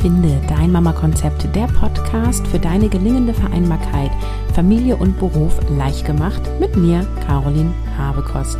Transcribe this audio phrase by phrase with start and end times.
[0.00, 4.10] Finde dein Mama-Konzept, der Podcast für deine gelingende Vereinbarkeit,
[4.54, 8.56] Familie und Beruf leicht gemacht mit mir, Caroline Habekost.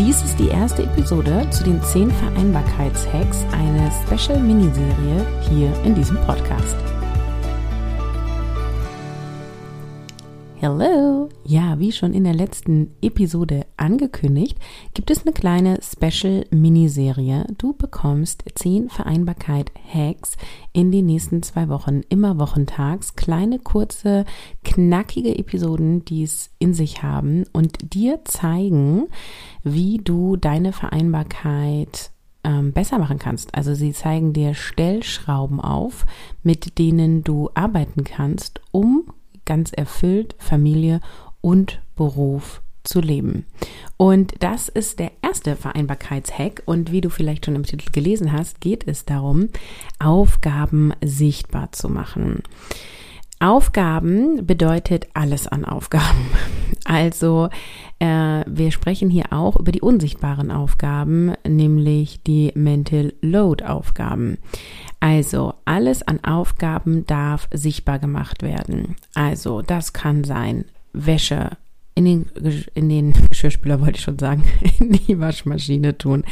[0.00, 6.76] Dies ist die erste Episode zu den 10 Vereinbarkeitshacks, eine Special-Miniserie hier in diesem Podcast.
[10.60, 11.28] Hello!
[11.44, 14.58] Ja, wie schon in der letzten Episode angekündigt,
[14.92, 17.46] gibt es eine kleine Special-Miniserie.
[17.56, 20.36] Du bekommst 10 Vereinbarkeit-Hacks
[20.72, 23.14] in den nächsten zwei Wochen, immer wochentags.
[23.14, 24.24] Kleine, kurze,
[24.64, 29.06] knackige Episoden, die es in sich haben und dir zeigen,
[29.62, 32.10] wie du deine Vereinbarkeit
[32.42, 33.54] ähm, besser machen kannst.
[33.54, 36.04] Also sie zeigen dir Stellschrauben auf,
[36.42, 39.04] mit denen du arbeiten kannst, um
[39.48, 41.00] ganz erfüllt Familie
[41.40, 43.46] und Beruf zu leben.
[43.96, 46.62] Und das ist der erste Vereinbarkeitshack.
[46.66, 49.48] Und wie du vielleicht schon im Titel gelesen hast, geht es darum,
[49.98, 52.42] Aufgaben sichtbar zu machen.
[53.40, 56.26] Aufgaben bedeutet alles an Aufgaben.
[56.84, 57.50] Also
[57.98, 64.38] äh, wir sprechen hier auch über die unsichtbaren Aufgaben, nämlich die Mental Load Aufgaben.
[64.98, 68.96] Also alles an Aufgaben darf sichtbar gemacht werden.
[69.14, 70.64] Also das kann sein
[70.94, 71.58] Wäsche
[71.98, 72.26] in den,
[72.74, 74.44] in den Geschirrspüler wollte ich schon sagen,
[74.78, 76.22] in die Waschmaschine tun,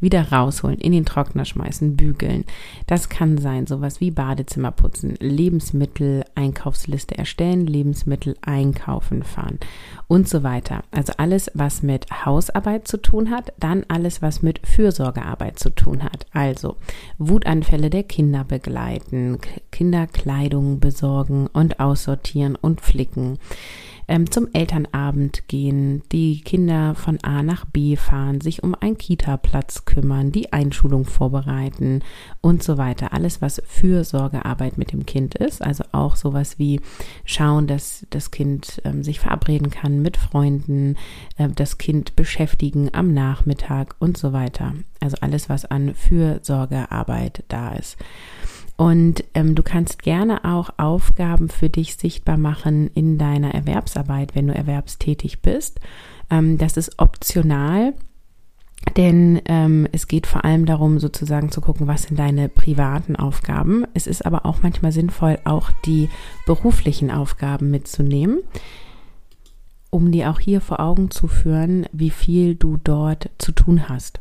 [0.00, 2.44] wieder rausholen, in den Trockner schmeißen, bügeln.
[2.88, 9.60] Das kann sein, sowas wie Badezimmer putzen, Lebensmittel, Einkaufsliste erstellen, Lebensmittel einkaufen fahren
[10.08, 10.82] und so weiter.
[10.90, 16.02] Also alles, was mit Hausarbeit zu tun hat, dann alles, was mit Fürsorgearbeit zu tun
[16.02, 16.26] hat.
[16.32, 16.76] Also
[17.18, 19.38] Wutanfälle der Kinder begleiten,
[19.70, 23.38] Kinderkleidung besorgen und aussortieren und flicken
[24.08, 29.84] ähm, zum Elternabend gehen, die Kinder von A nach B fahren, sich um einen Kita-Platz
[29.84, 32.02] kümmern, die Einschulung vorbereiten
[32.40, 33.12] und so weiter.
[33.12, 36.80] Alles, was Fürsorgearbeit mit dem Kind ist, also auch sowas wie
[37.24, 40.96] schauen, dass das Kind ähm, sich verabreden kann mit Freunden,
[41.36, 44.74] äh, das Kind beschäftigen am Nachmittag und so weiter.
[45.00, 47.96] Also alles, was an Fürsorgearbeit da ist.
[48.82, 54.48] Und ähm, du kannst gerne auch Aufgaben für dich sichtbar machen in deiner Erwerbsarbeit, wenn
[54.48, 55.78] du erwerbstätig bist.
[56.30, 57.94] Ähm, das ist optional.
[58.96, 63.86] Denn ähm, es geht vor allem darum, sozusagen zu gucken, was sind deine privaten Aufgaben.
[63.94, 66.08] Es ist aber auch manchmal sinnvoll, auch die
[66.44, 68.40] beruflichen Aufgaben mitzunehmen,
[69.90, 74.18] um dir auch hier vor Augen zu führen, wie viel du dort zu tun hast.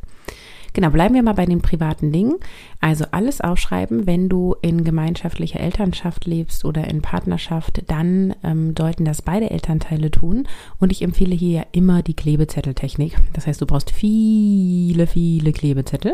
[0.74, 2.36] Genau, bleiben wir mal bei den privaten Dingen.
[2.80, 9.04] Also alles aufschreiben, wenn du in gemeinschaftlicher Elternschaft lebst oder in Partnerschaft, dann ähm, deuten
[9.04, 10.48] das beide Elternteile tun.
[10.80, 13.18] Und ich empfehle hier ja immer die Klebezetteltechnik.
[13.34, 16.14] Das heißt, du brauchst viele, viele Klebezettel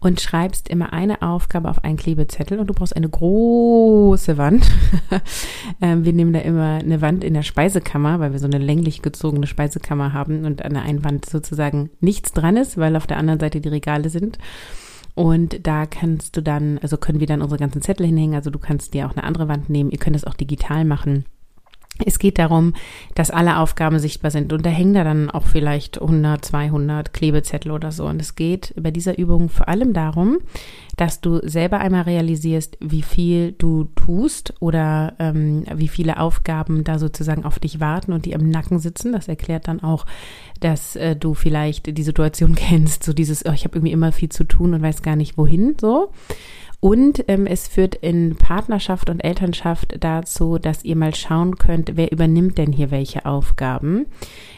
[0.00, 4.66] und schreibst immer eine Aufgabe auf einen Klebezettel und du brauchst eine große Wand.
[5.80, 9.02] ähm, wir nehmen da immer eine Wand in der Speisekammer, weil wir so eine länglich
[9.02, 13.18] gezogene Speisekammer haben und an der einen Wand sozusagen nichts dran ist, weil auf der
[13.18, 14.38] anderen Seite die Regale sind.
[15.14, 18.34] Und da kannst du dann, also können wir dann unsere ganzen Zettel hinhängen.
[18.34, 19.90] Also du kannst dir auch eine andere Wand nehmen.
[19.90, 21.24] Ihr könnt es auch digital machen.
[22.04, 22.74] Es geht darum,
[23.14, 27.70] dass alle Aufgaben sichtbar sind und da hängen da dann auch vielleicht 100, 200 Klebezettel
[27.70, 28.06] oder so.
[28.06, 30.38] Und es geht bei dieser Übung vor allem darum,
[30.96, 36.98] dass du selber einmal realisierst, wie viel du tust oder ähm, wie viele Aufgaben da
[36.98, 39.12] sozusagen auf dich warten und die im Nacken sitzen.
[39.12, 40.04] Das erklärt dann auch,
[40.58, 44.30] dass äh, du vielleicht die Situation kennst, so dieses, oh, ich habe irgendwie immer viel
[44.30, 46.10] zu tun und weiß gar nicht wohin, so.
[46.84, 52.12] Und ähm, es führt in Partnerschaft und Elternschaft dazu, dass ihr mal schauen könnt, wer
[52.12, 54.04] übernimmt denn hier welche Aufgaben.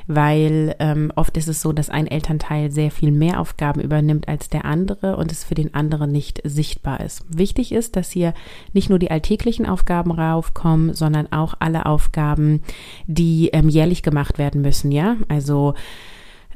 [0.08, 4.48] Weil ähm, oft ist es so, dass ein Elternteil sehr viel mehr Aufgaben übernimmt als
[4.48, 7.24] der andere und es für den anderen nicht sichtbar ist.
[7.28, 8.34] Wichtig ist, dass hier
[8.72, 12.60] nicht nur die alltäglichen Aufgaben raufkommen, sondern auch alle Aufgaben,
[13.06, 15.14] die ähm, jährlich gemacht werden müssen, ja.
[15.28, 15.74] Also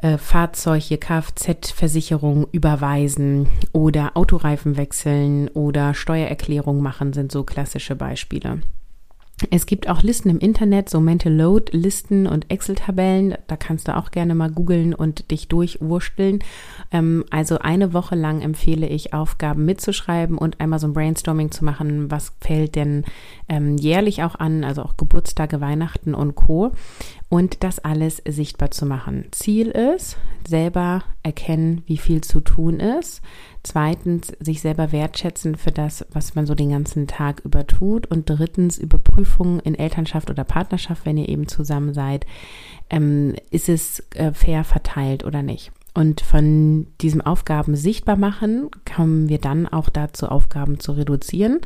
[0.02, 8.60] äh, Fahrzeuge, Kfz-Versicherung überweisen oder Autoreifen wechseln oder Steuererklärung machen, sind so klassische Beispiele.
[9.50, 13.36] Es gibt auch Listen im Internet, so Mental Load Listen und Excel-Tabellen.
[13.46, 16.40] Da kannst du auch gerne mal googeln und dich durchwursteln.
[16.90, 21.64] Ähm, also eine Woche lang empfehle ich, Aufgaben mitzuschreiben und einmal so ein Brainstorming zu
[21.64, 22.10] machen.
[22.10, 23.04] Was fällt denn
[23.48, 24.62] ähm, jährlich auch an?
[24.62, 26.72] Also auch Geburtstage, Weihnachten und Co
[27.30, 29.28] und das alles sichtbar zu machen.
[29.30, 33.22] Ziel ist, selber erkennen, wie viel zu tun ist.
[33.62, 38.08] Zweitens, sich selber wertschätzen für das, was man so den ganzen Tag über tut.
[38.08, 42.26] Und drittens, Überprüfungen in Elternschaft oder Partnerschaft, wenn ihr eben zusammen seid,
[42.90, 45.70] ähm, ist es äh, fair verteilt oder nicht.
[45.92, 51.58] Und von diesem Aufgaben sichtbar machen, kommen wir dann auch dazu, Aufgaben zu reduzieren.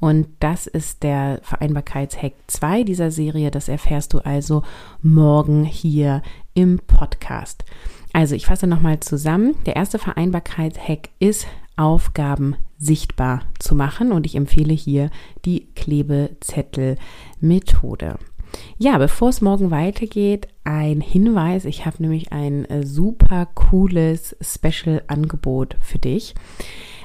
[0.00, 3.52] Und das ist der Vereinbarkeitshack 2 dieser Serie.
[3.52, 4.64] Das erfährst du also
[5.00, 6.22] morgen hier
[6.54, 7.64] im Podcast.
[8.12, 9.54] Also ich fasse nochmal zusammen.
[9.64, 11.46] Der erste Vereinbarkeitshack ist,
[11.76, 14.10] Aufgaben sichtbar zu machen.
[14.10, 15.10] Und ich empfehle hier
[15.44, 18.18] die Klebezettel-Methode.
[18.78, 21.64] Ja, bevor es morgen weitergeht, ein Hinweis.
[21.64, 26.34] Ich habe nämlich ein äh, super cooles Special-Angebot für dich.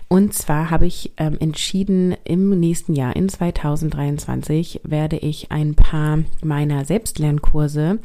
[0.07, 6.19] Und zwar habe ich ähm, entschieden, im nächsten Jahr, in 2023, werde ich ein paar
[6.43, 7.97] meiner Selbstlernkurse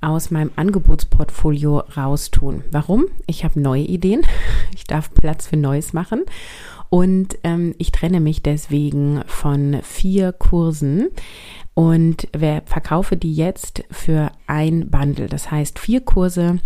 [0.00, 2.64] aus meinem Angebotsportfolio raustun.
[2.70, 3.06] Warum?
[3.26, 4.22] Ich habe neue Ideen.
[4.74, 6.22] Ich darf Platz für Neues machen.
[6.90, 11.08] Und ähm, ich trenne mich deswegen von vier Kursen
[11.74, 12.28] und
[12.66, 15.28] verkaufe die jetzt für ein Bundle.
[15.28, 16.58] Das heißt vier Kurse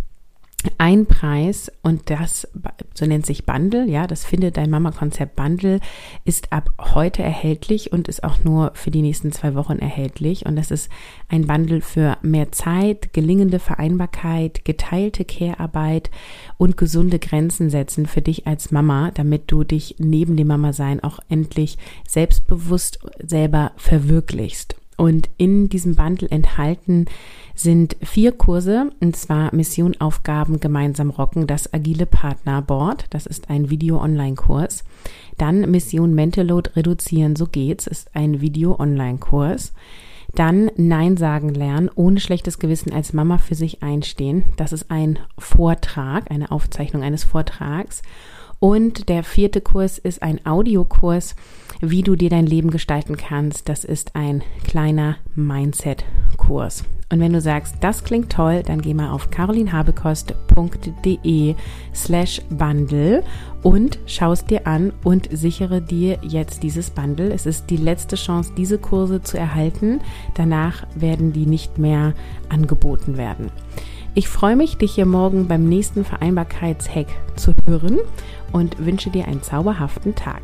[0.78, 2.48] ein Preis und das,
[2.94, 5.80] so nennt sich Bundle, ja, das findet dein Mama-Konzept Bundle,
[6.24, 10.46] ist ab heute erhältlich und ist auch nur für die nächsten zwei Wochen erhältlich.
[10.46, 10.90] Und das ist
[11.28, 16.10] ein Bundle für mehr Zeit, gelingende Vereinbarkeit, geteilte Care-Arbeit
[16.58, 21.18] und gesunde Grenzen setzen für dich als Mama, damit du dich neben dem Mama-Sein auch
[21.28, 21.78] endlich
[22.08, 24.76] selbstbewusst selber verwirklichst.
[24.96, 27.06] Und in diesem Bundle enthalten
[27.54, 33.70] sind vier Kurse, und zwar Mission Aufgaben gemeinsam rocken, das agile Partnerboard, das ist ein
[33.70, 34.84] Video-Online-Kurs.
[35.38, 39.72] Dann Mission Mental Load reduzieren, so geht's, ist ein Video-Online-Kurs.
[40.34, 44.42] Dann Nein sagen lernen, ohne schlechtes Gewissen als Mama für sich einstehen.
[44.56, 48.02] Das ist ein Vortrag, eine Aufzeichnung eines Vortrags.
[48.60, 51.34] Und der vierte Kurs ist ein Audiokurs,
[51.80, 53.68] wie du dir dein Leben gestalten kannst.
[53.68, 56.84] Das ist ein kleiner Mindset-Kurs.
[57.10, 61.54] Und wenn du sagst, das klingt toll, dann geh mal auf carolinhabekost.de
[61.94, 63.22] slash bundle
[63.62, 67.32] und schaust dir an und sichere dir jetzt dieses Bundle.
[67.32, 70.00] Es ist die letzte Chance, diese Kurse zu erhalten.
[70.34, 72.14] Danach werden die nicht mehr
[72.48, 73.52] angeboten werden.
[74.16, 77.98] Ich freue mich, dich hier morgen beim nächsten Vereinbarkeitshack zu hören
[78.52, 80.42] und wünsche dir einen zauberhaften Tag.